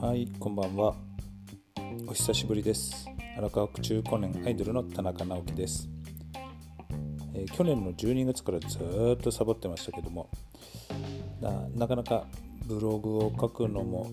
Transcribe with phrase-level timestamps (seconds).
[0.00, 0.94] はいこんばんは。
[2.06, 3.06] お久しぶりです。
[3.36, 5.90] 荒川区中高年アイドルの田中直樹です、
[7.34, 10.30] えー、去年の12月からずっとサボってましたけども
[11.76, 12.24] なかなか
[12.64, 14.10] ブログを書くのも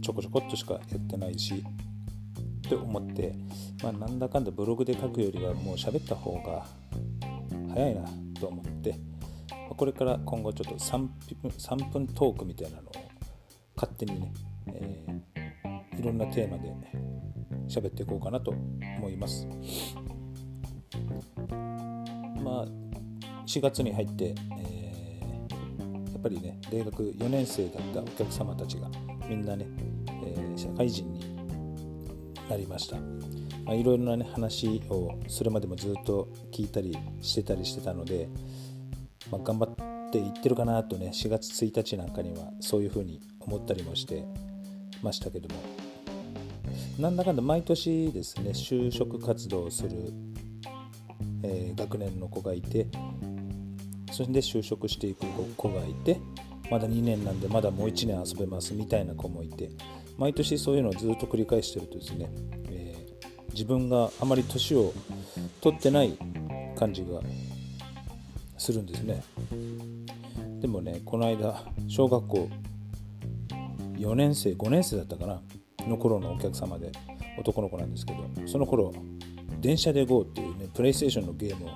[0.00, 1.62] ちょこちょこっとしかやってないし
[2.66, 3.34] って思って、
[3.82, 6.64] まあ、なんだかんだブログで書くよりはもう喋った方が
[7.74, 8.08] 早いな
[8.40, 8.94] と思って
[9.68, 10.98] これから今後ちょっと 3,
[11.42, 12.92] 分3分トークみたいなのを
[13.76, 14.32] 勝手にね、
[14.74, 16.72] えー、いろんなテーマで
[17.68, 19.46] 喋っていこうかなと思います。
[22.42, 22.66] まあ
[23.46, 28.88] 4月に入って、えー、やっぱりね大学4年生だったお客様たちが
[29.28, 29.66] みんなね、
[30.24, 31.36] えー、社会人に
[32.48, 32.96] なりました。
[33.68, 38.30] まあ、いろいろな、ね、話をそれまでもずっと聞いたりしてたりしてたので、
[39.30, 44.24] まあ、頑張っていってるかなとね4月1日なんかにはそういうふうに思ったりもして
[45.02, 45.88] ましたけども。
[46.98, 50.12] なんだかんだ毎年ですね就職活動をする、
[51.44, 52.88] えー、学年の子がいて
[54.10, 55.24] それで就職していく
[55.56, 56.20] 子がいて
[56.70, 59.70] まだ2年なんでまだもう1年遊べますみたいな子もいて
[60.16, 62.28] 毎年そういうのをずっと繰り返してるとですね、
[62.68, 64.92] えー、自分があまり年を
[65.60, 66.18] 取ってない
[66.76, 67.20] 感じが
[68.58, 69.22] するんですね。
[70.60, 72.50] でもねこの間小学校
[73.98, 75.40] 4年生5年生だったかな
[75.86, 76.92] の頃のお客様で
[77.38, 78.92] 男の子なんですけどその頃
[79.60, 81.70] 電車で GO っていうねプレイステーションのゲームを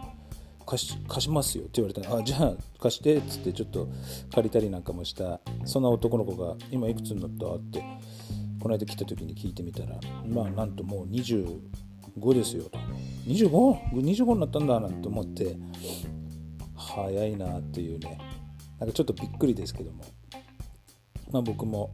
[0.65, 3.89] 貸し貸しますよって言われたらあじゃあ貸してっつってちょっと
[4.33, 5.41] 借りたりなんかもした。
[5.65, 7.83] そんな男の子が今いくつになったって
[8.61, 12.79] この間来た時に聞いてみたらまあなんともう25ですよと。
[13.27, 15.57] 25?25 になったんだなんて思って
[16.77, 18.19] 早いなっていうね。
[18.79, 20.05] なんかちょっとびっくりですけども。
[21.33, 21.91] まあ僕も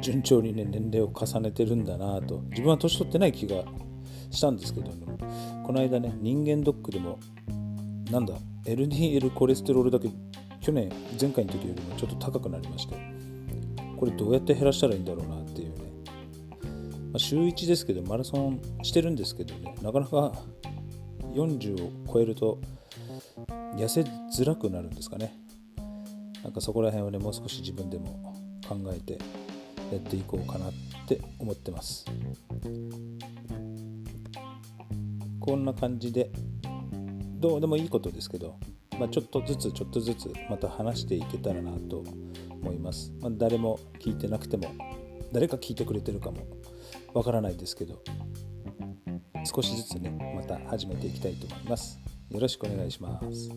[0.00, 2.40] 順調にね年齢を重ねてるんだなと。
[2.50, 3.64] 自分は年取ってない気が
[4.30, 4.90] したんですけど
[5.64, 7.18] この間ね人間ドックでも
[8.10, 10.10] なんだ LDL コレステロールだけ
[10.60, 12.96] 去年前回の時よりもちょっと高くなりまして
[13.98, 15.74] これどうやって減らしたらいいんだろうなっていうね、
[17.12, 20.32] まあ、週1ですけどマラソンしてるんですけどねなかなか
[21.34, 22.58] 40を超えると
[23.76, 25.34] 痩せづらくなるんですかね。
[26.44, 28.34] なんかそこら辺をねもう少し自分でも
[28.68, 29.14] 考えて
[29.90, 30.72] やっていこうかなっ
[31.06, 32.04] て思ってます。
[35.40, 36.30] こんな感じで
[37.38, 38.56] どうでもいいことですけど、
[38.98, 42.02] まあ、ちょっとずつちょっとずつまた話していけたらなと
[42.50, 44.74] 思います、まあ、誰も聞いてなくても
[45.32, 46.38] 誰か聞いてくれてるかも
[47.12, 48.02] わからないですけど
[49.44, 52.00] 少しずつねまた始めていきたいと思います。
[52.30, 53.50] よろしくお願いします。